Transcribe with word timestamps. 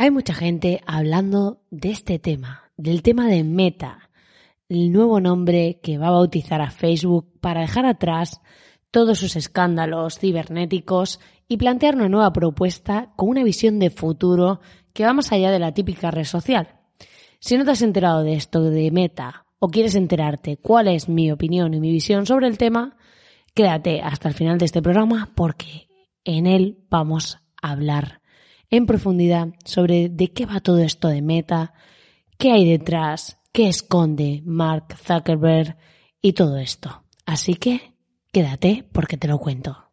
Hay 0.00 0.12
mucha 0.12 0.32
gente 0.32 0.80
hablando 0.86 1.60
de 1.72 1.90
este 1.90 2.20
tema, 2.20 2.70
del 2.76 3.02
tema 3.02 3.26
de 3.26 3.42
Meta, 3.42 4.10
el 4.68 4.92
nuevo 4.92 5.18
nombre 5.18 5.80
que 5.82 5.98
va 5.98 6.06
a 6.06 6.12
bautizar 6.12 6.60
a 6.60 6.70
Facebook 6.70 7.26
para 7.40 7.62
dejar 7.62 7.84
atrás 7.84 8.40
todos 8.92 9.18
sus 9.18 9.34
escándalos 9.34 10.20
cibernéticos 10.20 11.18
y 11.48 11.56
plantear 11.56 11.96
una 11.96 12.08
nueva 12.08 12.32
propuesta 12.32 13.12
con 13.16 13.28
una 13.28 13.42
visión 13.42 13.80
de 13.80 13.90
futuro 13.90 14.60
que 14.92 15.04
va 15.04 15.12
más 15.14 15.32
allá 15.32 15.50
de 15.50 15.58
la 15.58 15.74
típica 15.74 16.12
red 16.12 16.22
social. 16.22 16.76
Si 17.40 17.56
no 17.56 17.64
te 17.64 17.72
has 17.72 17.82
enterado 17.82 18.22
de 18.22 18.34
esto 18.34 18.62
de 18.62 18.92
Meta 18.92 19.46
o 19.58 19.68
quieres 19.68 19.96
enterarte 19.96 20.58
cuál 20.58 20.86
es 20.86 21.08
mi 21.08 21.32
opinión 21.32 21.74
y 21.74 21.80
mi 21.80 21.90
visión 21.90 22.24
sobre 22.24 22.46
el 22.46 22.56
tema, 22.56 22.96
quédate 23.52 24.00
hasta 24.00 24.28
el 24.28 24.34
final 24.34 24.58
de 24.58 24.66
este 24.66 24.80
programa 24.80 25.32
porque 25.34 25.88
en 26.22 26.46
él 26.46 26.84
vamos 26.88 27.40
a 27.60 27.72
hablar 27.72 28.20
en 28.70 28.86
profundidad 28.86 29.48
sobre 29.64 30.08
de 30.08 30.32
qué 30.32 30.46
va 30.46 30.60
todo 30.60 30.78
esto 30.78 31.08
de 31.08 31.22
Meta, 31.22 31.72
qué 32.36 32.52
hay 32.52 32.68
detrás, 32.68 33.38
qué 33.52 33.68
esconde 33.68 34.42
Mark 34.44 34.96
Zuckerberg 34.96 35.76
y 36.20 36.32
todo 36.32 36.58
esto. 36.58 37.02
Así 37.26 37.54
que 37.54 37.94
quédate 38.32 38.84
porque 38.92 39.16
te 39.16 39.28
lo 39.28 39.38
cuento. 39.38 39.87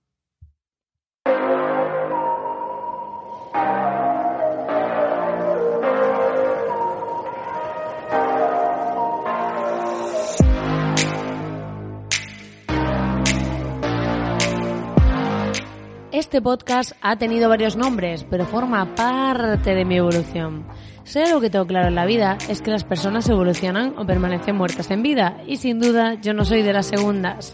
Este 16.35 16.43
podcast 16.43 16.91
ha 17.01 17.15
tenido 17.15 17.47
varios 17.47 17.77
nombres, 17.77 18.25
pero 18.29 18.45
forma 18.45 18.93
parte 18.93 19.73
de 19.73 19.85
mi 19.85 19.95
evolución. 19.95 20.67
Sé 21.05 21.23
algo 21.23 21.39
que 21.39 21.49
tengo 21.49 21.65
claro 21.65 21.87
en 21.87 21.95
la 21.95 22.05
vida, 22.05 22.37
es 22.49 22.61
que 22.61 22.71
las 22.71 22.83
personas 22.83 23.29
evolucionan 23.29 23.97
o 23.97 24.05
permanecen 24.05 24.57
muertas 24.57 24.91
en 24.91 25.01
vida, 25.01 25.37
y 25.47 25.55
sin 25.55 25.79
duda 25.79 26.15
yo 26.15 26.33
no 26.33 26.43
soy 26.43 26.61
de 26.61 26.73
las 26.73 26.87
segundas. 26.87 27.53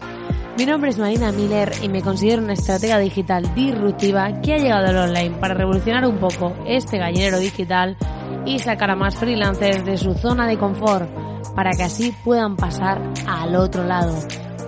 Mi 0.58 0.66
nombre 0.66 0.90
es 0.90 0.98
Marina 0.98 1.30
Miller 1.30 1.70
y 1.80 1.88
me 1.88 2.02
considero 2.02 2.42
una 2.42 2.54
estratega 2.54 2.98
digital 2.98 3.54
disruptiva 3.54 4.40
que 4.40 4.54
ha 4.54 4.58
llegado 4.58 4.88
al 4.88 4.98
online 4.98 5.36
para 5.38 5.54
revolucionar 5.54 6.04
un 6.04 6.18
poco 6.18 6.52
este 6.66 6.98
gallinero 6.98 7.38
digital 7.38 7.96
y 8.44 8.58
sacar 8.58 8.90
a 8.90 8.96
más 8.96 9.14
freelancers 9.14 9.84
de 9.84 9.96
su 9.96 10.14
zona 10.14 10.48
de 10.48 10.58
confort 10.58 11.08
para 11.54 11.70
que 11.70 11.84
así 11.84 12.12
puedan 12.24 12.56
pasar 12.56 13.00
al 13.28 13.54
otro 13.54 13.84
lado 13.84 14.12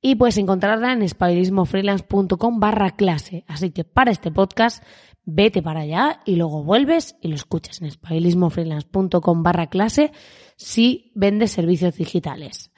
y 0.00 0.14
puedes 0.16 0.38
encontrarla 0.38 0.92
en 0.92 1.02
espailismofreelance.com 1.02 2.60
barra 2.60 2.90
clase. 2.90 3.44
Así 3.48 3.70
que 3.70 3.84
para 3.84 4.10
este 4.10 4.30
podcast, 4.30 4.82
vete 5.24 5.62
para 5.62 5.80
allá 5.80 6.20
y 6.24 6.36
luego 6.36 6.62
vuelves 6.62 7.16
y 7.20 7.28
lo 7.28 7.34
escuchas 7.34 7.80
en 7.80 7.88
espailismofreelance.com 7.88 9.42
barra 9.42 9.66
clase 9.66 10.12
si 10.56 11.12
vendes 11.14 11.52
servicios 11.52 11.96
digitales. 11.96 12.72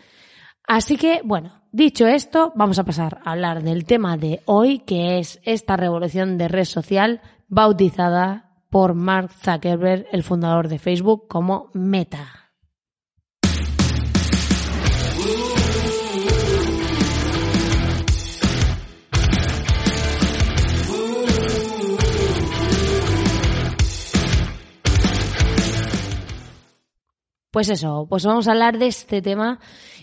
Así 0.67 0.97
que, 0.97 1.21
bueno, 1.25 1.63
dicho 1.73 2.07
esto, 2.07 2.53
vamos 2.55 2.79
a 2.79 2.85
pasar 2.85 3.21
a 3.25 3.33
hablar 3.33 3.63
del 3.63 3.85
tema 3.85 4.17
de 4.17 4.43
hoy, 4.45 4.81
que 4.81 5.19
es 5.19 5.41
esta 5.45 5.77
revolución 5.77 6.37
de 6.37 6.49
red 6.49 6.65
social 6.65 7.23
bautizada 7.49 8.49
por 8.71 8.95
Mark 8.95 9.31
Zuckerberg, 9.33 10.07
el 10.13 10.23
fundador 10.23 10.69
de 10.69 10.79
Facebook, 10.79 11.27
como 11.27 11.71
Meta. 11.73 12.48
Pues 27.59 27.71
eso, 27.71 28.07
pues 28.09 28.25
vamos 28.25 28.47
a 28.47 28.53
hablar 28.53 28.79
de 28.79 28.87
este 28.87 29.21
tema. 29.21 29.59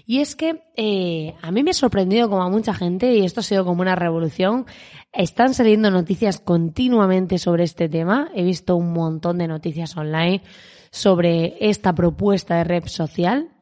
Y 0.05 0.19
es 0.19 0.35
que 0.35 0.65
eh, 0.75 1.35
a 1.41 1.51
mí 1.51 1.63
me 1.63 1.71
ha 1.71 1.73
sorprendido 1.73 2.29
como 2.29 2.43
a 2.43 2.49
mucha 2.49 2.73
gente, 2.73 3.13
y 3.13 3.23
esto 3.23 3.39
ha 3.39 3.43
sido 3.43 3.63
como 3.63 3.81
una 3.81 3.95
revolución. 3.95 4.65
Están 5.13 5.53
saliendo 5.53 5.89
noticias 5.89 6.41
continuamente 6.41 7.37
sobre 7.37 7.63
este 7.63 7.87
tema. 7.87 8.29
He 8.35 8.43
visto 8.43 8.75
un 8.75 8.91
montón 8.91 9.37
de 9.37 9.47
noticias 9.47 9.95
online 9.95 10.43
sobre 10.91 11.55
esta 11.61 11.95
propuesta 11.95 12.57
de 12.57 12.65
red 12.65 12.87
social. 12.87 13.54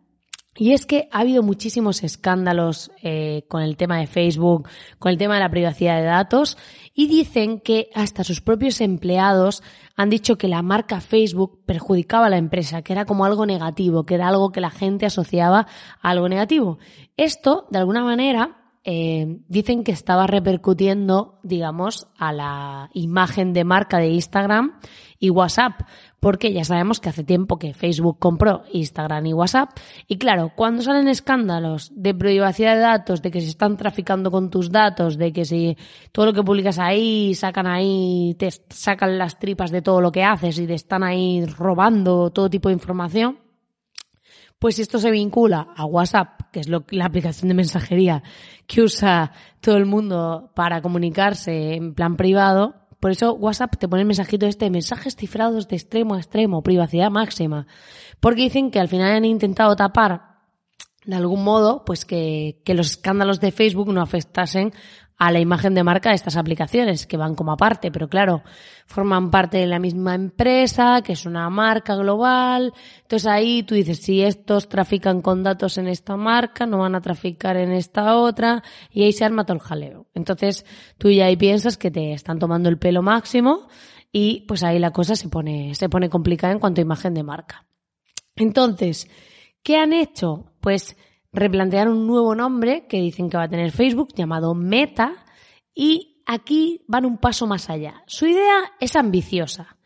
Y 0.56 0.74
es 0.74 0.86
que 0.86 1.10
ha 1.12 1.22
habido 1.22 1.42
muchísimos 1.42 2.04
escándalos 2.04 2.92
eh, 3.02 3.46
con 3.48 3.64
el 3.64 3.76
tema 3.76 3.98
de 3.98 4.06
Facebook, 4.06 4.70
con 5.00 5.12
el 5.12 5.18
tema 5.18 5.36
de 5.36 5.40
la 5.40 5.50
privacidad 5.50 5.98
de 5.98 6.04
datos, 6.04 6.58
y 6.94 7.08
dicen 7.08 7.60
que 7.60 7.90
hasta 7.96 8.24
sus 8.24 8.42
propios 8.42 8.80
empleados 8.80 9.64
han 9.96 10.12
dicho 10.12 10.38
que 10.38 10.48
la 10.48 10.62
marca 10.62 11.02
Facebook 11.02 11.64
perjudicaba 11.66 12.28
a 12.28 12.30
la 12.30 12.38
empresa, 12.38 12.84
que 12.84 12.94
era 12.94 13.06
como 13.06 13.26
algo 13.26 13.46
negativo, 13.48 14.06
que 14.06 14.16
era 14.16 14.28
algo 14.28 14.52
que 14.52 14.62
la 14.62 14.70
gente 14.70 15.08
asociaba 15.08 15.68
a 16.02 16.10
algo 16.10 16.30
negativo. 16.30 16.78
Esto, 17.18 17.66
de 17.72 17.80
alguna 17.80 18.04
manera, 18.04 18.60
eh, 18.86 19.40
dicen 19.48 19.84
que 19.84 19.94
estaba 19.94 20.28
repercutiendo, 20.28 21.40
digamos, 21.42 22.08
a 22.18 22.34
la 22.34 22.90
imagen 22.94 23.54
de 23.54 23.64
marca 23.64 23.98
de 23.98 24.10
Instagram 24.10 24.78
y 25.20 25.30
WhatsApp, 25.30 25.84
porque 26.24 26.54
ya 26.54 26.64
sabemos 26.64 27.02
que 27.02 27.10
hace 27.10 27.26
tiempo 27.26 27.60
que 27.60 27.74
Facebook 27.74 28.18
compró 28.18 28.64
Instagram 28.72 29.26
y 29.26 29.34
WhatsApp. 29.34 29.72
Y 30.08 30.18
claro, 30.18 30.54
cuando 30.56 30.82
salen 30.82 31.10
escándalos 31.10 31.92
de 31.94 32.16
privacidad 32.16 32.76
de 32.76 32.80
datos, 32.80 33.22
de 33.22 33.30
que 33.30 33.42
se 33.42 33.50
están 33.50 33.76
traficando 33.76 34.32
con 34.32 34.50
tus 34.50 34.72
datos, 34.72 35.18
de 35.18 35.34
que 35.34 35.44
si 35.44 35.78
todo 36.14 36.28
lo 36.28 36.34
que 36.34 36.42
publicas 36.42 36.80
ahí, 36.80 37.36
sacan 37.36 37.68
ahí, 37.68 38.38
te 38.40 38.50
sacan 38.70 39.18
las 39.18 39.38
tripas 39.38 39.70
de 39.70 39.82
todo 39.82 40.00
lo 40.00 40.14
que 40.14 40.24
haces 40.24 40.58
y 40.60 40.66
te 40.66 40.76
están 40.76 41.04
ahí 41.04 41.46
robando 41.46 42.30
todo 42.30 42.50
tipo 42.50 42.70
de 42.70 42.76
información, 42.76 43.40
pues 44.60 44.80
esto 44.80 45.00
se 45.00 45.12
vincula 45.12 45.74
a 45.76 45.84
WhatsApp, 45.84 46.44
que 46.54 46.62
es 46.62 46.70
la 46.70 47.06
aplicación 47.06 47.50
de 47.50 47.54
mensajería 47.54 48.24
que 48.66 48.82
usa 48.82 49.34
todo 49.60 49.76
el 49.76 49.86
mundo 49.86 50.54
para 50.56 50.82
comunicarse 50.82 51.74
en 51.74 51.94
plan 51.94 52.16
privado. 52.16 52.76
Por 53.04 53.12
eso 53.12 53.34
WhatsApp 53.34 53.76
te 53.78 53.90
pone 53.90 54.04
el 54.04 54.08
mensajito 54.08 54.46
este, 54.46 54.70
mensajes 54.70 55.18
cifrados 55.18 55.68
de 55.68 55.76
extremo 55.76 56.16
a 56.16 56.20
extremo, 56.20 56.64
privacidad 56.64 57.12
máxima. 57.12 57.68
Porque 58.22 58.44
dicen 58.44 58.72
que 58.72 58.80
al 58.80 58.88
final 58.88 59.12
han 59.12 59.26
intentado 59.26 59.76
tapar 59.76 60.38
de 61.04 61.18
algún 61.18 61.44
modo, 61.44 61.84
pues 61.84 62.06
que, 62.06 62.62
que 62.64 62.74
los 62.74 62.92
escándalos 62.92 63.42
de 63.42 63.52
Facebook 63.52 63.92
no 63.92 64.02
afectasen 64.02 64.72
a 65.18 65.32
la 65.32 65.40
imagen 65.40 65.74
de 65.74 65.84
marca 65.84 66.10
de 66.10 66.16
estas 66.16 66.38
aplicaciones, 66.38 67.08
que 67.08 67.18
van 67.18 67.36
como 67.36 67.52
aparte, 67.52 67.92
pero 67.92 68.10
claro, 68.10 68.44
forman 68.88 69.32
parte 69.32 69.58
de 69.58 69.68
la 69.68 69.80
misma 69.80 70.16
empresa, 70.16 71.02
que 71.04 71.14
es 71.14 71.26
una 71.26 71.50
marca 71.50 71.96
global. 71.96 72.74
Entonces 73.02 73.28
ahí 73.28 73.64
tú 73.64 73.76
dices, 73.76 74.00
si 74.00 74.22
estos 74.22 74.68
trafican 74.68 75.22
con 75.22 75.44
datos 75.44 75.78
en 75.78 75.88
esta 75.88 76.18
marca, 76.18 76.66
no 76.66 76.80
van 76.80 76.96
a 76.96 77.02
traficar 77.02 77.58
en 77.58 77.72
esta 77.72 78.18
otra, 78.18 78.64
y 78.92 79.04
ahí 79.04 79.14
se 79.14 79.24
arma 79.24 79.46
todo 79.46 79.56
el 79.56 79.64
jaleo. 79.64 80.08
Entonces 80.14 80.66
tú 80.98 81.10
ya 81.10 81.26
ahí 81.26 81.38
piensas 81.38 81.78
que 81.78 81.92
te 81.92 82.14
están 82.14 82.40
tomando 82.40 82.70
el 82.70 82.80
pelo 82.80 83.02
máximo, 83.02 83.68
y 84.12 84.42
pues 84.48 84.64
ahí 84.64 84.78
la 84.78 84.92
cosa 84.92 85.16
se 85.16 85.30
pone, 85.30 85.74
se 85.76 85.90
pone 85.90 86.10
complicada 86.10 86.54
en 86.54 86.60
cuanto 86.60 86.82
a 86.82 86.84
imagen 86.84 87.14
de 87.14 87.24
marca. 87.24 87.66
Entonces, 88.36 89.08
¿qué 89.64 89.78
han 89.78 89.94
hecho? 89.94 90.52
Pues 90.60 90.96
replantear 91.34 91.90
un 91.90 92.06
nuevo 92.08 92.36
nombre 92.36 92.86
que 92.88 93.02
dicen 93.02 93.30
que 93.30 93.38
va 93.38 93.44
a 93.44 93.50
tener 93.50 93.72
Facebook 93.72 94.14
llamado 94.16 94.54
Meta 94.54 95.26
y 95.74 96.24
aquí 96.26 96.86
van 96.88 97.06
un 97.06 97.18
paso 97.18 97.48
más 97.48 97.70
allá. 97.70 98.04
Su 98.06 98.28
idea 98.28 98.72
es 98.80 98.96
ambiciosa, 98.96 99.78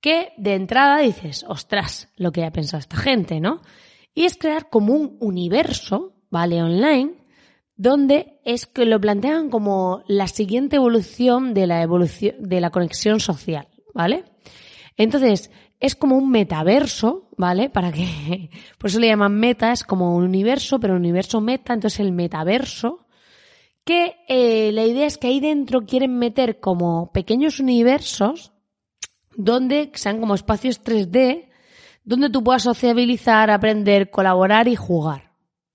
que 0.00 0.32
de 0.36 0.54
entrada 0.54 0.98
dices, 0.98 1.44
ostras, 1.48 2.12
lo 2.16 2.32
que 2.32 2.44
ha 2.44 2.52
pensado 2.52 2.80
esta 2.80 2.96
gente, 2.96 3.40
¿no? 3.40 3.62
Y 4.14 4.24
es 4.24 4.36
crear 4.36 4.68
como 4.68 4.94
un 4.94 5.16
universo, 5.20 6.14
¿vale? 6.30 6.62
Online, 6.62 7.14
donde 7.76 8.40
es 8.44 8.66
que 8.66 8.84
lo 8.84 9.00
plantean 9.00 9.50
como 9.50 10.02
la 10.08 10.26
siguiente 10.26 10.76
evolución 10.76 11.54
de 11.54 11.68
la 11.68 11.82
evolución 11.82 12.34
de 12.40 12.60
la 12.60 12.70
conexión 12.70 13.20
social, 13.20 13.68
¿vale? 13.94 14.24
Entonces, 14.96 15.52
es 15.80 15.94
como 15.94 16.16
un 16.16 16.30
metaverso, 16.30 17.28
¿vale? 17.36 17.70
Para 17.70 17.92
que, 17.92 18.50
por 18.78 18.90
eso 18.90 18.98
le 18.98 19.08
llaman 19.08 19.38
meta, 19.38 19.72
es 19.72 19.84
como 19.84 20.16
un 20.16 20.24
universo, 20.24 20.80
pero 20.80 20.94
un 20.94 21.00
universo 21.00 21.40
meta, 21.40 21.74
entonces 21.74 22.00
el 22.00 22.12
metaverso, 22.12 23.06
que 23.84 24.16
eh, 24.28 24.70
la 24.72 24.84
idea 24.84 25.06
es 25.06 25.16
que 25.16 25.28
ahí 25.28 25.40
dentro 25.40 25.86
quieren 25.86 26.18
meter 26.18 26.60
como 26.60 27.10
pequeños 27.12 27.58
universos 27.58 28.52
donde 29.34 29.90
sean 29.94 30.20
como 30.20 30.34
espacios 30.34 30.82
3D, 30.84 31.48
donde 32.04 32.28
tú 32.28 32.42
puedas 32.42 32.64
sociabilizar, 32.64 33.50
aprender, 33.50 34.10
colaborar 34.10 34.66
y 34.66 34.76
jugar, 34.76 35.30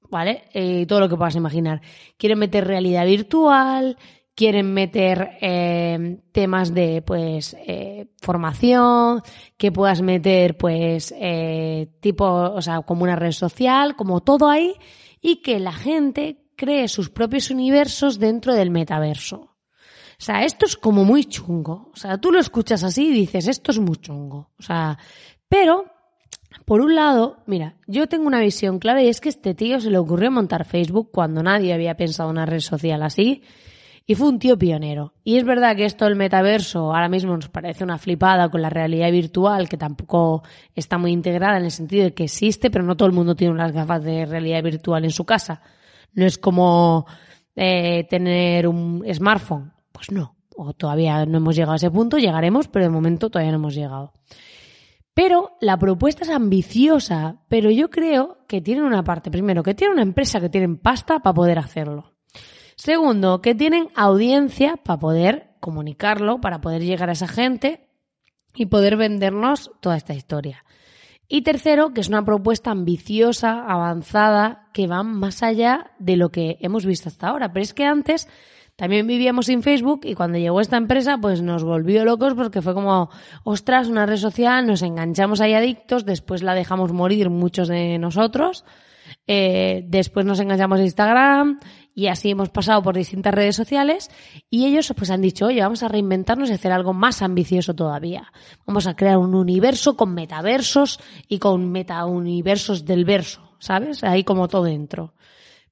¿vale? 0.10 0.44
Eh, 0.54 0.86
todo 0.86 1.00
lo 1.00 1.10
que 1.10 1.16
puedas 1.16 1.36
imaginar. 1.36 1.82
Quieren 2.18 2.40
meter 2.40 2.68
realidad 2.68 3.06
virtual, 3.06 3.98
quieren 4.36 4.74
meter 4.74 5.38
eh, 5.42 6.20
temas 6.32 6.74
de 6.74 7.02
pues 7.02 7.56
eh, 7.60 8.08
formación, 8.22 9.22
que 9.58 9.72
puedas 9.72 10.02
meter 10.02 10.58
pues 10.58 11.14
eh, 11.18 11.90
tipo, 12.00 12.26
o 12.26 12.62
sea, 12.62 12.82
como 12.82 13.04
una 13.04 13.16
red 13.16 13.32
social, 13.32 13.96
como 13.96 14.22
todo 14.22 14.50
ahí, 14.50 14.74
y 15.22 15.42
que 15.42 15.60
la 15.60 15.74
gente 15.74 16.46
cree 16.56 16.88
sus 16.88 17.10
propios 17.10 17.50
universos 17.52 18.20
dentro 18.20 18.54
del 18.54 18.72
metaverso. 18.72 19.38
O 19.38 20.26
sea, 20.26 20.44
esto 20.44 20.66
es 20.66 20.78
como 20.78 21.04
muy 21.04 21.26
chungo. 21.26 21.92
O 21.94 21.96
sea, 21.98 22.18
tú 22.18 22.32
lo 22.32 22.40
escuchas 22.40 22.84
así 22.84 23.10
y 23.10 23.14
dices, 23.14 23.48
esto 23.48 23.72
es 23.72 23.80
muy 23.80 23.98
chungo. 23.98 24.52
O 24.58 24.64
sea, 24.64 24.98
pero, 25.50 25.86
por 26.66 26.82
un 26.82 26.96
lado, 26.96 27.44
mira, 27.46 27.78
yo 27.88 28.08
tengo 28.08 28.28
una 28.28 28.40
visión 28.40 28.80
clara 28.80 29.04
y 29.04 29.10
es 29.10 29.20
que 29.20 29.30
este 29.30 29.54
tío 29.54 29.80
se 29.82 29.90
le 29.90 29.98
ocurrió 29.98 30.32
montar 30.32 30.66
Facebook 30.66 31.10
cuando 31.12 31.44
nadie 31.44 31.74
había 31.74 31.98
pensado 31.98 32.30
una 32.30 32.46
red 32.46 32.62
social 32.62 33.04
así 33.04 33.44
y 34.06 34.16
fue 34.16 34.28
un 34.28 34.40
tío 34.40 34.58
pionero. 34.58 35.14
Y 35.24 35.38
es 35.38 35.46
verdad 35.46 35.76
que 35.76 35.86
esto 35.86 36.06
del 36.06 36.16
metaverso 36.16 36.94
ahora 36.94 37.08
mismo 37.08 37.36
nos 37.36 37.50
parece 37.50 37.84
una 37.84 37.98
flipada 37.98 38.50
con 38.50 38.62
la 38.62 38.70
realidad 38.70 39.12
virtual 39.12 39.70
que 39.70 39.78
tampoco 39.78 40.44
está 40.76 40.98
muy 40.98 41.12
integrada 41.12 41.58
en 41.58 41.66
el 41.66 41.72
sentido 41.72 42.04
de 42.04 42.14
que 42.14 42.26
existe, 42.26 42.70
pero 42.70 42.84
no 42.84 42.98
todo 42.98 43.08
el 43.08 43.16
mundo 43.16 43.36
tiene 43.36 43.54
unas 43.54 43.72
gafas 43.72 44.04
de 44.04 44.26
realidad 44.26 44.64
virtual 44.64 45.06
en 45.06 45.12
su 45.12 45.26
casa. 45.26 45.62
No 46.14 46.26
es 46.26 46.38
como 46.38 47.06
eh, 47.56 48.06
tener 48.10 48.68
un 48.68 49.06
smartphone. 49.14 49.72
Pues 49.92 50.12
no. 50.12 50.36
O 50.56 50.74
todavía 50.74 51.26
no 51.26 51.38
hemos 51.38 51.56
llegado 51.56 51.74
a 51.74 51.78
ese 51.78 51.90
punto, 51.90 52.18
llegaremos, 52.18 52.68
pero 52.68 52.86
de 52.86 52.92
momento 52.92 53.30
todavía 53.30 53.52
no 53.52 53.58
hemos 53.58 53.74
llegado. 53.74 54.14
Pero 55.14 55.52
la 55.62 55.78
propuesta 55.78 56.24
es 56.24 56.30
ambiciosa, 56.30 57.38
pero 57.48 57.72
yo 57.72 57.90
creo 57.90 58.40
que 58.48 58.62
tiene 58.62 58.84
una 58.84 59.04
parte. 59.04 59.32
Primero, 59.32 59.64
que 59.64 59.76
tiene 59.76 59.94
una 59.94 60.02
empresa 60.02 60.40
que 60.40 60.50
tiene 60.50 60.76
pasta 60.76 61.20
para 61.20 61.34
poder 61.34 61.60
hacerlo. 61.60 62.13
Segundo, 62.76 63.42
que 63.42 63.56
tienen 63.56 63.90
audiencia 63.96 64.78
para 64.78 65.00
poder 65.00 65.50
comunicarlo, 65.60 66.42
para 66.42 66.62
poder 66.62 66.84
llegar 66.84 67.10
a 67.10 67.14
esa 67.14 67.28
gente 67.28 67.88
y 68.56 68.68
poder 68.68 68.98
vendernos 68.98 69.72
toda 69.80 69.98
esta 69.98 70.14
historia. 70.14 70.64
Y 71.28 71.42
tercero, 71.42 71.94
que 71.94 72.02
es 72.02 72.10
una 72.10 72.26
propuesta 72.26 72.72
ambiciosa, 72.72 73.66
avanzada, 73.66 74.70
que 74.74 74.88
va 74.88 75.04
más 75.04 75.42
allá 75.42 75.92
de 75.98 76.18
lo 76.18 76.30
que 76.30 76.58
hemos 76.60 76.86
visto 76.86 77.10
hasta 77.10 77.30
ahora. 77.30 77.52
Pero 77.54 77.64
es 77.64 77.74
que 77.74 77.86
antes 77.86 78.28
también 78.76 79.06
vivíamos 79.08 79.46
sin 79.46 79.62
Facebook 79.62 80.02
y 80.04 80.16
cuando 80.16 80.40
llegó 80.40 80.60
esta 80.60 80.78
empresa 80.78 81.18
pues 81.20 81.42
nos 81.42 81.64
volvió 81.64 82.06
locos 82.06 82.34
porque 82.34 82.62
fue 82.62 82.74
como, 82.74 83.10
ostras, 83.44 83.88
una 83.88 84.06
red 84.06 84.18
social, 84.18 84.66
nos 84.66 84.82
enganchamos 84.82 85.42
ahí 85.42 85.54
adictos, 85.54 86.06
después 86.06 86.42
la 86.42 86.56
dejamos 86.56 86.92
morir 86.92 87.30
muchos 87.30 87.68
de 87.68 88.00
nosotros, 88.00 88.66
eh, 89.28 89.86
después 89.88 90.26
nos 90.26 90.40
enganchamos 90.40 90.80
a 90.80 90.84
Instagram 90.84 91.60
y 91.96 92.08
así 92.08 92.32
hemos 92.32 92.50
pasado 92.50 92.82
por 92.82 92.96
distintas 92.96 93.34
redes 93.34 93.56
sociales 93.56 94.10
y 94.50 94.66
ellos 94.66 94.92
pues 94.96 95.12
han 95.12 95.22
dicho, 95.22 95.46
oye, 95.46 95.62
vamos 95.62 95.84
a 95.84 95.88
reinventarnos 95.88 96.50
y 96.50 96.54
hacer 96.54 96.72
algo 96.72 96.94
más 96.94 97.22
ambicioso 97.22 97.76
todavía. 97.76 98.32
Vamos 98.66 98.88
a 98.88 98.96
crear 98.96 99.18
un 99.18 99.36
universo 99.36 99.96
con 99.96 100.14
metaversos 100.14 101.00
y 101.28 101.40
con 101.40 101.72
metauniversos 101.72 102.86
del 102.86 103.06
verso, 103.06 103.56
¿sabes? 103.60 104.04
Ahí 104.04 104.24
como 104.24 104.48
todo 104.48 104.64
dentro. 104.64 105.14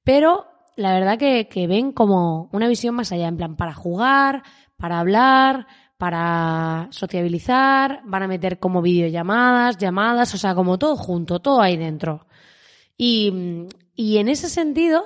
Pero 0.04 0.46
la 0.76 0.94
verdad 0.94 1.18
que, 1.18 1.48
que 1.48 1.66
ven 1.66 1.92
como 1.92 2.48
una 2.52 2.68
visión 2.68 2.94
más 2.94 3.12
allá, 3.12 3.28
en 3.28 3.36
plan, 3.36 3.56
para 3.56 3.74
jugar, 3.74 4.42
para 4.76 5.00
hablar, 5.00 5.66
para 5.98 6.88
sociabilizar, 6.90 8.00
van 8.04 8.24
a 8.24 8.28
meter 8.28 8.58
como 8.58 8.82
videollamadas, 8.82 9.76
llamadas, 9.78 10.34
o 10.34 10.38
sea, 10.38 10.54
como 10.54 10.78
todo 10.78 10.96
junto, 10.96 11.40
todo 11.40 11.60
ahí 11.60 11.76
dentro. 11.76 12.26
Y, 12.96 13.66
y 13.94 14.18
en 14.18 14.28
ese 14.28 14.48
sentido, 14.48 15.04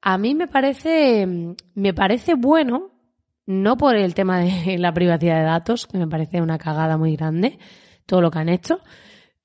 a 0.00 0.18
mí 0.18 0.34
me 0.34 0.48
parece, 0.48 1.26
me 1.74 1.94
parece 1.94 2.34
bueno, 2.34 2.90
no 3.46 3.76
por 3.76 3.96
el 3.96 4.14
tema 4.14 4.40
de 4.40 4.76
la 4.78 4.92
privacidad 4.92 5.38
de 5.38 5.44
datos, 5.44 5.86
que 5.86 5.98
me 5.98 6.08
parece 6.08 6.40
una 6.40 6.58
cagada 6.58 6.96
muy 6.96 7.16
grande, 7.16 7.58
todo 8.06 8.20
lo 8.20 8.30
que 8.30 8.38
han 8.38 8.48
hecho, 8.48 8.80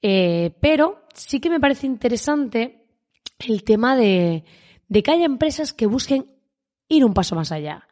eh, 0.02 0.56
pero 0.62 1.04
sí 1.14 1.40
que 1.40 1.50
me 1.50 1.60
parece 1.60 1.88
interesante 1.88 2.86
el 3.40 3.64
tema 3.64 3.96
de, 3.96 4.44
de 4.88 5.04
que 5.04 5.12
haya 5.12 5.26
empresas 5.26 5.74
que 5.74 5.88
busquen 5.88 6.28
ir 6.88 7.06
un 7.06 7.14
paso 7.14 7.36
más 7.36 7.52
allá. 7.52 7.88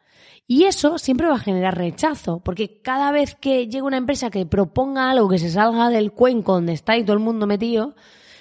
Y 0.46 0.64
eso 0.64 0.98
siempre 0.98 1.28
va 1.28 1.36
a 1.36 1.38
generar 1.38 1.78
rechazo, 1.78 2.40
porque 2.40 2.82
cada 2.82 3.12
vez 3.12 3.36
que 3.36 3.68
llega 3.68 3.86
una 3.86 3.96
empresa 3.96 4.28
que 4.28 4.44
proponga 4.44 5.10
algo 5.10 5.28
que 5.28 5.38
se 5.38 5.50
salga 5.50 5.88
del 5.88 6.12
cuenco 6.12 6.52
donde 6.52 6.72
está 6.72 6.96
y 6.96 7.04
todo 7.04 7.14
el 7.14 7.22
mundo 7.22 7.46
metido, 7.46 7.94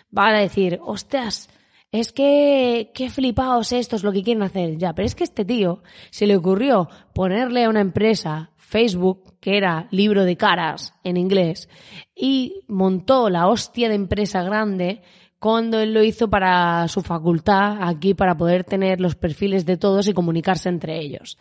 van 0.09 0.35
a 0.35 0.39
decir, 0.39 0.79
ostras, 0.81 1.49
es 1.91 2.13
que, 2.13 2.91
qué 2.93 3.09
flipaos 3.09 3.73
estos 3.73 4.03
lo 4.03 4.11
que 4.11 4.23
quieren 4.23 4.43
hacer. 4.43 4.77
Ya, 4.77 4.93
pero 4.93 5.05
es 5.05 5.15
que 5.15 5.23
este 5.23 5.43
tío 5.43 5.83
se 6.09 6.25
le 6.25 6.37
ocurrió 6.37 6.87
ponerle 7.13 7.65
a 7.65 7.69
una 7.69 7.81
empresa 7.81 8.51
Facebook, 8.55 9.35
que 9.41 9.57
era 9.57 9.87
libro 9.91 10.23
de 10.23 10.37
caras 10.37 10.93
en 11.03 11.17
inglés, 11.17 11.67
y 12.15 12.61
montó 12.69 13.29
la 13.29 13.47
hostia 13.47 13.89
de 13.89 13.95
empresa 13.95 14.41
grande 14.43 15.01
cuando 15.39 15.79
él 15.79 15.93
lo 15.93 16.03
hizo 16.03 16.29
para 16.29 16.87
su 16.87 17.01
facultad 17.01 17.79
aquí 17.81 18.13
para 18.13 18.37
poder 18.37 18.63
tener 18.63 19.01
los 19.01 19.15
perfiles 19.15 19.65
de 19.65 19.75
todos 19.75 20.07
y 20.07 20.13
comunicarse 20.13 20.69
entre 20.69 20.99
ellos. 20.99 21.37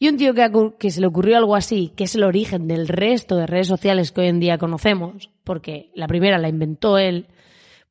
Y 0.00 0.08
un 0.08 0.16
tío 0.16 0.34
que, 0.34 0.50
que, 0.76 0.90
se 0.90 1.00
le 1.00 1.06
ocurrió 1.06 1.36
algo 1.36 1.54
así, 1.54 1.92
que 1.94 2.04
es 2.04 2.16
el 2.16 2.24
origen 2.24 2.66
del 2.66 2.88
resto 2.88 3.36
de 3.36 3.46
redes 3.46 3.68
sociales 3.68 4.10
que 4.10 4.22
hoy 4.22 4.26
en 4.26 4.40
día 4.40 4.58
conocemos, 4.58 5.30
porque 5.44 5.92
la 5.94 6.08
primera 6.08 6.38
la 6.38 6.48
inventó 6.48 6.98
él, 6.98 7.28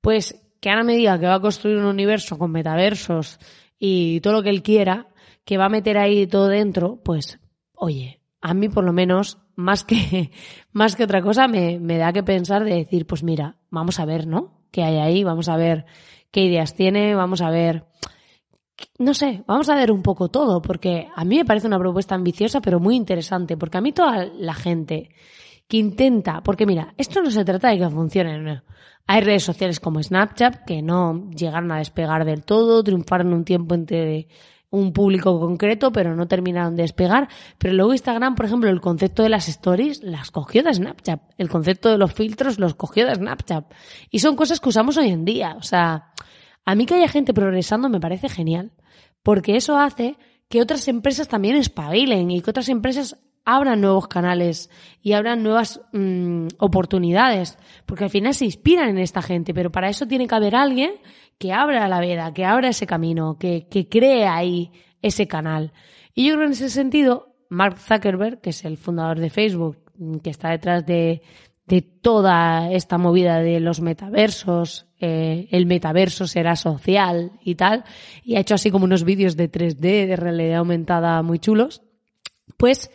pues 0.01 0.35
que 0.63 0.69
ahora 0.69 0.85
me 0.85 0.95
diga 0.95 1.19
que 1.19 1.25
va 1.25 1.35
a 1.35 1.41
construir 1.41 1.75
un 1.75 1.83
universo 1.83 2.37
con 2.37 2.49
metaversos 2.49 3.37
y 3.77 4.21
todo 4.21 4.31
lo 4.31 4.43
que 4.43 4.49
él 4.49 4.63
quiera, 4.63 5.09
que 5.43 5.57
va 5.57 5.65
a 5.65 5.69
meter 5.69 5.97
ahí 5.97 6.25
todo 6.25 6.47
dentro, 6.47 7.01
pues, 7.03 7.37
oye, 7.73 8.21
a 8.39 8.53
mí 8.53 8.69
por 8.69 8.85
lo 8.85 8.93
menos, 8.93 9.39
más 9.57 9.83
que, 9.83 10.31
más 10.71 10.95
que 10.95 11.03
otra 11.03 11.21
cosa, 11.21 11.49
me, 11.49 11.79
me 11.79 11.97
da 11.97 12.13
que 12.13 12.23
pensar 12.23 12.63
de 12.63 12.75
decir, 12.75 13.05
pues 13.05 13.23
mira, 13.23 13.57
vamos 13.71 13.99
a 13.99 14.05
ver, 14.05 14.25
¿no? 14.25 14.61
¿Qué 14.71 14.83
hay 14.83 14.99
ahí? 14.99 15.25
Vamos 15.25 15.49
a 15.49 15.57
ver 15.57 15.83
qué 16.31 16.45
ideas 16.45 16.75
tiene, 16.75 17.13
vamos 17.13 17.41
a 17.41 17.49
ver, 17.49 17.83
no 18.99 19.13
sé, 19.13 19.43
vamos 19.45 19.67
a 19.67 19.75
ver 19.75 19.91
un 19.91 20.01
poco 20.01 20.29
todo, 20.29 20.61
porque 20.61 21.09
a 21.13 21.25
mí 21.25 21.35
me 21.35 21.45
parece 21.45 21.67
una 21.67 21.77
propuesta 21.77 22.15
ambiciosa, 22.15 22.61
pero 22.61 22.79
muy 22.79 22.95
interesante, 22.95 23.57
porque 23.57 23.79
a 23.79 23.81
mí 23.81 23.91
toda 23.91 24.27
la 24.27 24.53
gente 24.53 25.09
que 25.67 25.75
intenta, 25.75 26.41
porque 26.41 26.65
mira, 26.65 26.93
esto 26.97 27.21
no 27.21 27.31
se 27.31 27.43
trata 27.43 27.67
de 27.67 27.79
que 27.79 27.89
funcione. 27.89 28.61
Hay 29.05 29.21
redes 29.21 29.43
sociales 29.43 29.79
como 29.79 30.01
Snapchat 30.01 30.65
que 30.65 30.81
no 30.81 31.29
llegaron 31.31 31.71
a 31.71 31.77
despegar 31.77 32.25
del 32.25 32.43
todo, 32.43 32.83
triunfaron 32.83 33.33
un 33.33 33.43
tiempo 33.43 33.75
entre 33.75 34.27
un 34.73 34.91
público 34.91 35.39
concreto, 35.39 35.91
pero 35.91 36.15
no 36.15 36.27
terminaron 36.27 36.75
de 36.75 36.81
despegar. 36.81 37.27
Pero 37.59 37.75
luego 37.75 37.93
Instagram, 37.93 38.33
por 38.33 38.47
ejemplo, 38.47 38.71
el 38.71 38.81
concepto 38.81 39.21
de 39.21 39.29
las 39.29 39.47
stories 39.47 40.01
las 40.01 40.31
cogió 40.31 40.63
de 40.63 40.73
Snapchat. 40.73 41.21
El 41.37 41.47
concepto 41.47 41.89
de 41.89 41.99
los 41.99 42.11
filtros 42.11 42.57
los 42.57 42.73
cogió 42.73 43.05
de 43.05 43.13
Snapchat. 43.13 43.71
Y 44.09 44.19
son 44.19 44.35
cosas 44.35 44.59
que 44.59 44.69
usamos 44.69 44.97
hoy 44.97 45.09
en 45.09 45.25
día. 45.25 45.55
O 45.59 45.61
sea, 45.61 46.11
a 46.65 46.73
mí 46.75 46.87
que 46.87 46.95
haya 46.95 47.07
gente 47.07 47.35
progresando 47.35 47.87
me 47.87 47.99
parece 47.99 48.29
genial. 48.29 48.71
Porque 49.21 49.57
eso 49.57 49.77
hace 49.77 50.17
que 50.49 50.59
otras 50.59 50.87
empresas 50.87 51.27
también 51.27 51.55
espabilen 51.55 52.31
y 52.31 52.41
que 52.41 52.49
otras 52.49 52.67
empresas 52.69 53.17
abran 53.45 53.81
nuevos 53.81 54.07
canales 54.07 54.69
y 55.01 55.13
abran 55.13 55.43
nuevas 55.43 55.81
mm, 55.91 56.47
oportunidades, 56.59 57.57
porque 57.85 58.05
al 58.05 58.09
final 58.09 58.33
se 58.33 58.45
inspiran 58.45 58.89
en 58.89 58.99
esta 58.99 59.21
gente, 59.21 59.53
pero 59.53 59.71
para 59.71 59.89
eso 59.89 60.07
tiene 60.07 60.27
que 60.27 60.35
haber 60.35 60.55
alguien 60.55 60.93
que 61.37 61.51
abra 61.51 61.87
la 61.87 61.99
veda, 61.99 62.33
que 62.33 62.45
abra 62.45 62.69
ese 62.69 62.87
camino, 62.87 63.37
que, 63.37 63.67
que 63.69 63.89
cree 63.89 64.25
ahí 64.25 64.71
ese 65.01 65.27
canal. 65.27 65.73
Y 66.13 66.27
yo 66.27 66.35
creo 66.35 66.45
en 66.45 66.53
ese 66.53 66.69
sentido, 66.69 67.35
Mark 67.49 67.77
Zuckerberg, 67.77 68.39
que 68.39 68.51
es 68.51 68.63
el 68.65 68.77
fundador 68.77 69.19
de 69.19 69.29
Facebook, 69.29 69.77
que 70.21 70.29
está 70.29 70.49
detrás 70.49 70.85
de, 70.85 71.21
de 71.65 71.81
toda 71.81 72.71
esta 72.71 72.97
movida 72.97 73.39
de 73.39 73.59
los 73.59 73.81
metaversos, 73.81 74.87
eh, 74.99 75.47
el 75.51 75.65
metaverso 75.65 76.27
será 76.27 76.55
social 76.55 77.33
y 77.43 77.55
tal, 77.55 77.83
y 78.23 78.35
ha 78.35 78.39
hecho 78.39 78.55
así 78.55 78.71
como 78.71 78.85
unos 78.85 79.03
vídeos 79.03 79.35
de 79.35 79.51
3D, 79.51 80.07
de 80.07 80.15
realidad 80.15 80.59
aumentada 80.59 81.21
muy 81.21 81.39
chulos, 81.39 81.81
pues 82.57 82.91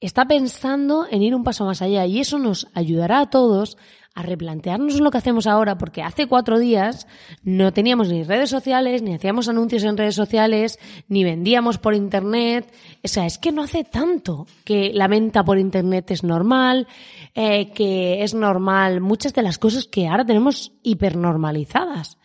está 0.00 0.26
pensando 0.26 1.06
en 1.10 1.22
ir 1.22 1.34
un 1.34 1.44
paso 1.44 1.64
más 1.64 1.82
allá 1.82 2.06
y 2.06 2.20
eso 2.20 2.38
nos 2.38 2.68
ayudará 2.74 3.20
a 3.20 3.30
todos 3.30 3.76
a 4.14 4.22
replantearnos 4.22 5.00
lo 5.00 5.12
que 5.12 5.18
hacemos 5.18 5.46
ahora, 5.46 5.78
porque 5.78 6.02
hace 6.02 6.26
cuatro 6.26 6.58
días 6.58 7.06
no 7.44 7.72
teníamos 7.72 8.08
ni 8.08 8.24
redes 8.24 8.50
sociales, 8.50 9.00
ni 9.00 9.14
hacíamos 9.14 9.48
anuncios 9.48 9.84
en 9.84 9.96
redes 9.96 10.16
sociales, 10.16 10.80
ni 11.06 11.22
vendíamos 11.22 11.78
por 11.78 11.94
Internet. 11.94 12.72
O 13.04 13.06
sea, 13.06 13.26
es 13.26 13.38
que 13.38 13.52
no 13.52 13.62
hace 13.62 13.84
tanto 13.84 14.48
que 14.64 14.90
la 14.92 15.06
venta 15.06 15.44
por 15.44 15.56
Internet 15.56 16.10
es 16.10 16.24
normal, 16.24 16.88
eh, 17.36 17.70
que 17.72 18.24
es 18.24 18.34
normal 18.34 19.00
muchas 19.00 19.34
de 19.34 19.42
las 19.42 19.58
cosas 19.58 19.86
que 19.86 20.08
ahora 20.08 20.24
tenemos 20.24 20.72
hipernormalizadas. 20.82 22.18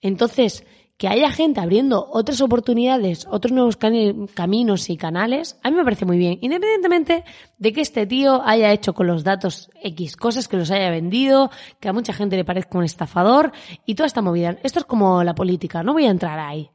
Entonces, 0.00 0.64
que 1.00 1.08
haya 1.08 1.30
gente 1.30 1.60
abriendo 1.60 2.06
otras 2.12 2.42
oportunidades, 2.42 3.26
otros 3.30 3.52
nuevos 3.52 3.78
caminos 3.78 4.90
y 4.90 4.98
canales, 4.98 5.58
a 5.62 5.70
mí 5.70 5.76
me 5.78 5.82
parece 5.82 6.04
muy 6.04 6.18
bien, 6.18 6.38
independientemente 6.42 7.24
de 7.56 7.72
que 7.72 7.80
este 7.80 8.06
tío 8.06 8.42
haya 8.44 8.70
hecho 8.70 8.92
con 8.92 9.06
los 9.06 9.24
datos 9.24 9.70
X 9.82 10.14
cosas, 10.14 10.46
que 10.46 10.58
los 10.58 10.70
haya 10.70 10.90
vendido, 10.90 11.50
que 11.80 11.88
a 11.88 11.94
mucha 11.94 12.12
gente 12.12 12.36
le 12.36 12.44
parezca 12.44 12.76
un 12.76 12.84
estafador 12.84 13.50
y 13.86 13.94
toda 13.94 14.08
esta 14.08 14.20
movida. 14.20 14.58
Esto 14.62 14.80
es 14.80 14.84
como 14.84 15.24
la 15.24 15.34
política, 15.34 15.82
no 15.82 15.94
voy 15.94 16.04
a 16.04 16.10
entrar 16.10 16.38
ahí. 16.38 16.68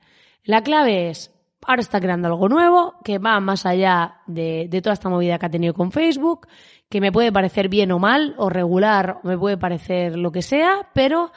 La 0.44 0.64
clave 0.64 1.12
es, 1.12 1.32
ahora 1.62 1.82
está 1.82 2.02
creando 2.02 2.28
algo 2.28 2.50
nuevo 2.50 2.96
que 3.04 3.20
va 3.20 3.40
más 3.40 3.68
allá 3.68 4.22
de, 4.26 4.66
de 4.72 4.82
toda 4.82 4.94
esta 4.94 5.08
movida 5.08 5.38
que 5.38 5.46
ha 5.46 5.52
tenido 5.52 5.76
con 5.76 5.92
Facebook, 5.92 6.48
que 6.90 7.00
me 7.00 7.12
puede 7.12 7.32
parecer 7.32 7.70
bien 7.70 7.92
o 7.92 8.00
mal, 8.00 8.34
o 8.40 8.50
regular, 8.50 9.20
o 9.24 9.28
me 9.28 9.38
puede 9.38 9.58
parecer 9.60 10.18
lo 10.18 10.32
que 10.32 10.42
sea, 10.42 10.90
pero 10.96 11.32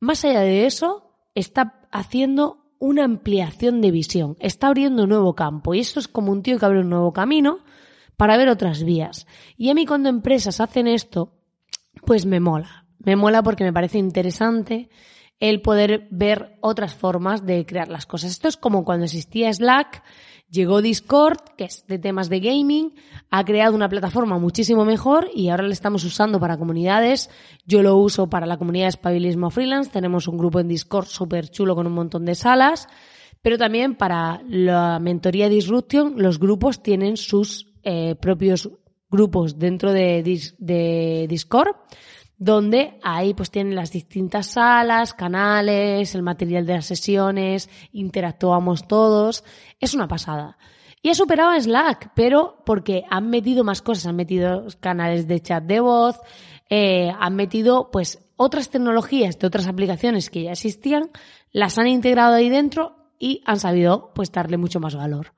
más 0.00 0.24
allá 0.24 0.40
de 0.40 0.66
eso, 0.66 1.12
está 1.36 1.83
haciendo 1.94 2.58
una 2.80 3.04
ampliación 3.04 3.80
de 3.80 3.92
visión, 3.92 4.36
está 4.40 4.66
abriendo 4.66 5.04
un 5.04 5.08
nuevo 5.10 5.34
campo 5.34 5.74
y 5.74 5.78
esto 5.78 6.00
es 6.00 6.08
como 6.08 6.32
un 6.32 6.42
tío 6.42 6.58
que 6.58 6.66
abre 6.66 6.80
un 6.80 6.90
nuevo 6.90 7.12
camino 7.12 7.60
para 8.16 8.36
ver 8.36 8.48
otras 8.48 8.82
vías. 8.82 9.26
Y 9.56 9.70
a 9.70 9.74
mí 9.74 9.86
cuando 9.86 10.08
empresas 10.08 10.60
hacen 10.60 10.88
esto, 10.88 11.32
pues 12.04 12.26
me 12.26 12.40
mola. 12.40 12.86
Me 12.98 13.14
mola 13.14 13.42
porque 13.42 13.64
me 13.64 13.72
parece 13.72 13.98
interesante 13.98 14.90
el 15.40 15.62
poder 15.62 16.08
ver 16.10 16.56
otras 16.60 16.94
formas 16.94 17.44
de 17.44 17.66
crear 17.66 17.88
las 17.88 18.06
cosas. 18.06 18.30
Esto 18.30 18.48
es 18.48 18.56
como 18.56 18.84
cuando 18.84 19.04
existía 19.04 19.52
Slack 19.52 20.02
Llegó 20.54 20.82
Discord, 20.82 21.38
que 21.56 21.64
es 21.64 21.84
de 21.88 21.98
temas 21.98 22.28
de 22.28 22.38
gaming, 22.38 22.94
ha 23.28 23.44
creado 23.44 23.74
una 23.74 23.88
plataforma 23.88 24.38
muchísimo 24.38 24.84
mejor 24.84 25.28
y 25.34 25.48
ahora 25.48 25.64
la 25.64 25.72
estamos 25.72 26.04
usando 26.04 26.38
para 26.38 26.58
comunidades. 26.58 27.28
Yo 27.66 27.82
lo 27.82 27.96
uso 27.96 28.28
para 28.28 28.46
la 28.46 28.56
comunidad 28.56 28.84
de 28.84 28.90
espabilismo 28.90 29.50
freelance. 29.50 29.90
Tenemos 29.90 30.28
un 30.28 30.38
grupo 30.38 30.60
en 30.60 30.68
Discord 30.68 31.06
súper 31.06 31.48
chulo 31.48 31.74
con 31.74 31.88
un 31.88 31.94
montón 31.94 32.24
de 32.24 32.36
salas. 32.36 32.86
Pero 33.42 33.58
también 33.58 33.96
para 33.96 34.42
la 34.46 35.00
mentoría 35.00 35.48
Disruption, 35.48 36.14
los 36.18 36.38
grupos 36.38 36.84
tienen 36.84 37.16
sus 37.16 37.72
eh, 37.82 38.14
propios 38.14 38.70
grupos 39.10 39.58
dentro 39.58 39.92
de, 39.92 40.22
de 40.58 41.26
Discord 41.28 41.74
donde 42.44 42.98
ahí 43.02 43.32
pues 43.32 43.50
tienen 43.50 43.74
las 43.74 43.90
distintas 43.90 44.48
salas, 44.48 45.14
canales, 45.14 46.14
el 46.14 46.22
material 46.22 46.66
de 46.66 46.74
las 46.74 46.84
sesiones, 46.84 47.70
interactuamos 47.92 48.86
todos. 48.86 49.44
Es 49.80 49.94
una 49.94 50.06
pasada. 50.06 50.58
Y 51.00 51.08
he 51.08 51.14
superado 51.14 51.58
Slack, 51.58 52.12
pero 52.14 52.62
porque 52.66 53.04
han 53.10 53.30
metido 53.30 53.64
más 53.64 53.80
cosas, 53.80 54.06
han 54.06 54.16
metido 54.16 54.66
canales 54.78 55.26
de 55.26 55.40
chat 55.40 55.64
de 55.64 55.80
voz, 55.80 56.20
eh, 56.68 57.10
han 57.18 57.34
metido 57.34 57.90
pues 57.90 58.18
otras 58.36 58.68
tecnologías 58.68 59.38
de 59.38 59.46
otras 59.46 59.66
aplicaciones 59.66 60.28
que 60.28 60.42
ya 60.42 60.52
existían, 60.52 61.10
las 61.50 61.78
han 61.78 61.86
integrado 61.86 62.34
ahí 62.34 62.50
dentro 62.50 63.10
y 63.18 63.42
han 63.46 63.58
sabido 63.58 64.12
pues 64.14 64.30
darle 64.30 64.58
mucho 64.58 64.80
más 64.80 64.94
valor. 64.94 65.32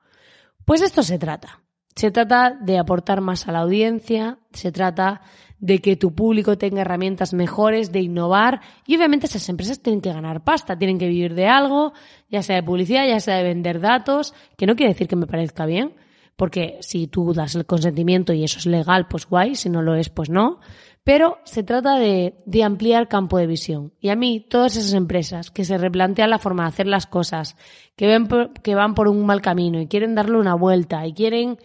Pues 0.65 0.81
esto 0.81 1.03
se 1.03 1.17
trata. 1.17 1.61
Se 1.95 2.11
trata 2.11 2.51
de 2.51 2.77
aportar 2.77 3.21
más 3.21 3.47
a 3.47 3.51
la 3.53 3.59
audiencia, 3.59 4.39
se 4.51 4.71
trata 4.71 5.21
de 5.59 5.79
que 5.79 5.95
tu 5.95 6.13
público 6.13 6.57
tenga 6.57 6.81
herramientas 6.81 7.33
mejores, 7.33 7.91
de 7.91 8.01
innovar 8.01 8.61
y 8.85 8.95
obviamente 8.95 9.25
esas 9.25 9.49
empresas 9.49 9.81
tienen 9.81 10.01
que 10.01 10.13
ganar 10.13 10.43
pasta, 10.43 10.77
tienen 10.77 10.99
que 10.99 11.07
vivir 11.07 11.33
de 11.33 11.47
algo, 11.47 11.93
ya 12.29 12.43
sea 12.43 12.57
de 12.57 12.63
publicidad, 12.63 13.07
ya 13.07 13.19
sea 13.19 13.37
de 13.37 13.43
vender 13.43 13.79
datos, 13.79 14.33
que 14.57 14.67
no 14.67 14.75
quiere 14.75 14.93
decir 14.93 15.07
que 15.07 15.15
me 15.15 15.27
parezca 15.27 15.65
bien, 15.65 15.95
porque 16.35 16.77
si 16.81 17.07
tú 17.07 17.33
das 17.33 17.55
el 17.55 17.65
consentimiento 17.65 18.31
y 18.31 18.43
eso 18.43 18.59
es 18.59 18.67
legal, 18.67 19.07
pues 19.09 19.27
guay, 19.27 19.55
si 19.55 19.69
no 19.69 19.81
lo 19.81 19.95
es, 19.95 20.09
pues 20.09 20.29
no. 20.29 20.59
Pero 21.03 21.39
se 21.45 21.63
trata 21.63 21.97
de, 21.97 22.35
de, 22.45 22.63
ampliar 22.63 23.07
campo 23.07 23.37
de 23.37 23.47
visión. 23.47 23.93
Y 24.01 24.09
a 24.09 24.15
mí, 24.15 24.45
todas 24.47 24.75
esas 24.75 24.93
empresas 24.93 25.49
que 25.51 25.63
se 25.63 25.77
replantean 25.77 26.29
la 26.29 26.37
forma 26.37 26.63
de 26.63 26.69
hacer 26.69 26.85
las 26.85 27.07
cosas, 27.07 27.55
que, 27.95 28.07
ven 28.07 28.27
que 28.61 28.75
van 28.75 28.93
por 28.93 29.07
un 29.07 29.25
mal 29.25 29.41
camino 29.41 29.79
y 29.79 29.87
quieren 29.87 30.15
darle 30.15 30.37
una 30.37 30.53
vuelta 30.53 31.07
y 31.07 31.13
quieren 31.13 31.57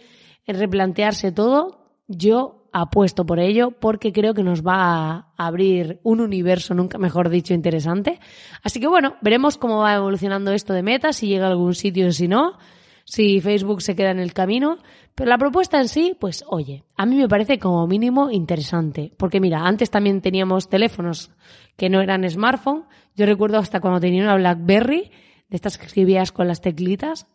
replantearse 0.47 1.33
todo, 1.33 1.89
yo 2.07 2.62
apuesto 2.73 3.25
por 3.25 3.39
ello 3.39 3.71
porque 3.71 4.11
creo 4.11 4.33
que 4.33 4.43
nos 4.43 4.63
va 4.63 4.75
a 4.75 5.33
abrir 5.37 5.99
un 6.03 6.19
universo, 6.19 6.73
nunca 6.73 6.97
mejor 6.97 7.29
dicho, 7.29 7.53
interesante. 7.53 8.19
Así 8.63 8.79
que 8.79 8.87
bueno, 8.87 9.15
veremos 9.21 9.57
cómo 9.57 9.77
va 9.77 9.93
evolucionando 9.93 10.51
esto 10.51 10.73
de 10.73 10.81
Meta, 10.81 11.13
si 11.13 11.27
llega 11.27 11.45
a 11.45 11.51
algún 11.51 11.75
sitio, 11.75 12.11
si 12.11 12.27
no, 12.27 12.57
si 13.05 13.39
Facebook 13.39 13.81
se 13.81 13.95
queda 13.95 14.11
en 14.11 14.19
el 14.19 14.33
camino. 14.33 14.79
Pero 15.15 15.29
la 15.29 15.37
propuesta 15.37 15.79
en 15.79 15.87
sí, 15.87 16.17
pues 16.19 16.43
oye, 16.47 16.83
a 16.97 17.05
mí 17.05 17.15
me 17.15 17.27
parece 17.27 17.59
como 17.59 17.85
mínimo 17.85 18.31
interesante. 18.31 19.13
Porque 19.17 19.39
mira, 19.39 19.59
antes 19.59 19.91
también 19.91 20.21
teníamos 20.21 20.67
teléfonos 20.67 21.29
que 21.77 21.89
no 21.89 22.01
eran 22.01 22.27
smartphone. 22.27 22.85
Yo 23.15 23.27
recuerdo 23.27 23.59
hasta 23.59 23.79
cuando 23.79 23.99
tenía 23.99 24.23
una 24.23 24.35
BlackBerry, 24.35 25.11
de 25.49 25.55
estas 25.55 25.77
que 25.77 25.85
escribías 25.85 26.31
con 26.31 26.47
las 26.47 26.61
teclitas. 26.61 27.27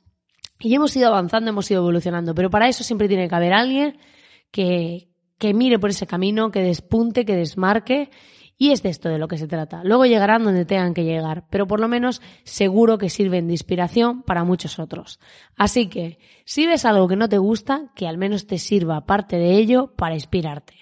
Y 0.58 0.74
hemos 0.74 0.96
ido 0.96 1.06
avanzando, 1.06 1.50
hemos 1.50 1.70
ido 1.70 1.80
evolucionando. 1.80 2.34
Pero 2.34 2.50
para 2.50 2.68
eso 2.68 2.82
siempre 2.82 3.06
tiene 3.06 3.28
que 3.28 3.34
haber 3.36 3.52
alguien 3.52 3.96
que, 4.50 5.08
que 5.38 5.54
mire 5.54 5.78
por 5.78 5.90
ese 5.90 6.06
camino, 6.06 6.50
que 6.50 6.60
despunte, 6.60 7.24
que 7.24 7.36
desmarque. 7.36 8.10
Y 8.60 8.72
es 8.72 8.82
de 8.82 8.88
esto 8.88 9.08
de 9.08 9.18
lo 9.18 9.28
que 9.28 9.38
se 9.38 9.46
trata. 9.46 9.82
Luego 9.84 10.04
llegarán 10.04 10.42
donde 10.42 10.64
tengan 10.64 10.92
que 10.92 11.04
llegar, 11.04 11.46
pero 11.48 11.68
por 11.68 11.78
lo 11.78 11.86
menos 11.86 12.20
seguro 12.42 12.98
que 12.98 13.08
sirven 13.08 13.46
de 13.46 13.52
inspiración 13.52 14.22
para 14.22 14.42
muchos 14.42 14.80
otros. 14.80 15.20
Así 15.56 15.88
que, 15.88 16.18
si 16.44 16.66
ves 16.66 16.84
algo 16.84 17.06
que 17.06 17.14
no 17.14 17.28
te 17.28 17.38
gusta, 17.38 17.92
que 17.94 18.08
al 18.08 18.18
menos 18.18 18.48
te 18.48 18.58
sirva 18.58 19.06
parte 19.06 19.36
de 19.36 19.56
ello 19.56 19.94
para 19.96 20.14
inspirarte. 20.14 20.74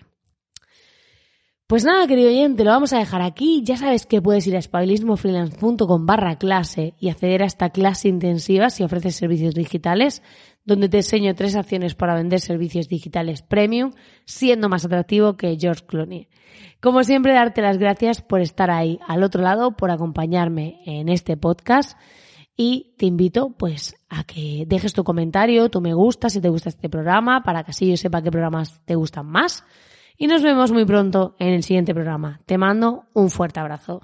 Pues 1.67 1.85
nada, 1.85 2.07
querido 2.07 2.29
oyente, 2.29 2.63
lo 2.63 2.71
vamos 2.71 2.93
a 2.93 2.99
dejar 2.99 3.23
aquí. 3.23 3.63
Ya 3.65 3.77
sabes 3.77 4.07
que 4.07 4.23
puedes 4.23 4.47
ir 4.47 4.55
a 4.55 4.61
espabilismofreelance.com 4.61 6.07
barra 6.07 6.39
clase 6.39 6.95
y 7.01 7.09
acceder 7.09 7.43
a 7.43 7.47
esta 7.47 7.71
clase 7.71 8.07
intensiva 8.07 8.71
si 8.71 8.85
ofreces 8.85 9.17
servicios 9.17 9.53
digitales, 9.53 10.23
donde 10.67 10.89
te 10.89 10.99
enseño 10.99 11.35
tres 11.35 11.57
acciones 11.57 11.95
para 11.95 12.15
vender 12.15 12.41
servicios 12.41 12.89
digitales 12.89 13.41
premium, 13.41 13.93
siendo 14.25 14.69
más 14.69 14.85
atractivo 14.85 15.37
que 15.37 15.57
George 15.59 15.87
Clooney. 15.87 16.29
Como 16.81 17.03
siempre, 17.05 17.33
darte 17.33 17.63
las 17.63 17.79
gracias 17.79 18.21
por 18.21 18.41
estar 18.41 18.71
ahí 18.71 18.99
al 19.07 19.23
otro 19.23 19.43
lado, 19.43 19.77
por 19.77 19.91
acompañarme 19.91 20.81
en 20.85 21.09
este 21.09 21.37
podcast. 21.37 21.99
y 22.59 22.95
te 22.97 23.05
invito 23.05 23.51
pues 23.51 23.97
a 24.09 24.25
que 24.25 24.65
dejes 24.67 24.95
tu 24.95 25.05
comentario, 25.05 25.69
tu 25.69 25.83
me 25.83 25.93
gusta 25.93 26.31
si 26.31 26.41
te 26.41 26.49
gusta 26.49 26.71
este 26.71 26.89
programa, 26.89 27.43
para 27.43 27.65
que 27.65 27.73
así 27.73 27.87
yo 27.91 27.99
sepa 27.99 28.23
qué 28.23 28.31
programas 28.31 28.81
te 28.87 28.95
gustan 28.95 29.27
más. 29.27 29.63
Y 30.17 30.27
nos 30.27 30.43
vemos 30.43 30.73
muy 30.73 30.87
pronto 30.87 31.37
en 31.39 31.49
el 31.53 31.63
siguiente 31.63 31.93
programa. 31.93 32.41
Te 32.47 32.57
mando 32.57 33.05
un 33.13 33.29
fuerte 33.29 33.61
abrazo. 33.61 34.01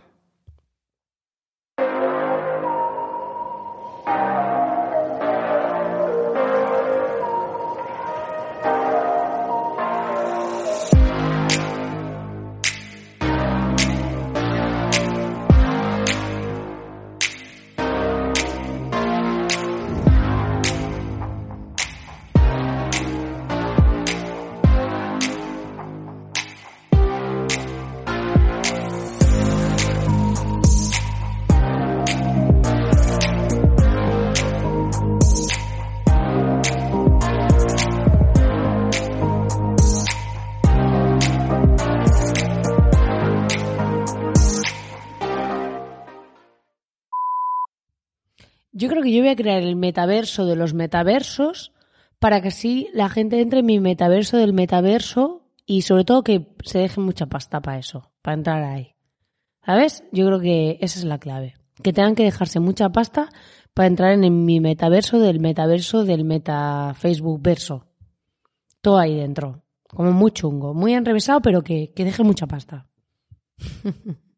Yo 48.73 48.88
creo 48.88 49.02
que 49.02 49.12
yo 49.12 49.21
voy 49.21 49.31
a 49.31 49.37
crear 49.37 49.62
el 49.62 49.76
metaverso 49.76 50.47
de 50.47 50.57
los 50.57 50.73
metaversos 50.73 51.73
para 52.19 52.41
que 52.41 52.49
así 52.49 52.88
la 52.95 53.11
gente 53.11 53.41
entre 53.41 53.61
en 53.61 53.67
mi 53.67 53.81
metaverso 53.81 54.38
del 54.38 54.55
metaverso 54.55 55.43
y 55.67 55.83
sobre 55.83 56.05
todo 56.05 56.25
que 56.25 56.55
se 56.64 56.79
deje 56.79 57.00
mucha 57.00 57.26
pasta 57.26 57.61
para 57.61 57.79
eso, 57.79 58.11
para 58.23 58.37
entrar 58.37 58.62
ahí. 58.64 58.95
¿Sabes? 59.64 60.05
Yo 60.11 60.26
creo 60.26 60.41
que 60.41 60.79
esa 60.81 60.99
es 60.99 61.05
la 61.05 61.19
clave. 61.19 61.55
Que 61.83 61.93
tengan 61.93 62.14
que 62.14 62.25
dejarse 62.25 62.61
mucha 62.61 62.88
pasta 62.91 63.29
para 63.75 63.88
entrar 63.88 64.12
en 64.12 64.45
mi 64.45 64.61
metaverso 64.61 65.19
del 65.19 65.41
metaverso 65.41 66.05
del 66.05 66.25
meta 66.25 66.95
Facebook 66.95 67.41
verso. 67.43 67.87
Todo 68.81 68.99
ahí 68.99 69.17
dentro. 69.17 69.62
Como 69.88 70.12
muy 70.12 70.31
chungo, 70.33 70.75
muy 70.75 70.95
enrevesado, 70.95 71.41
pero 71.43 71.62
que, 71.62 71.93
que 71.95 72.05
deje 72.05 72.23
mucha 72.25 72.47
pasta. 72.47 72.87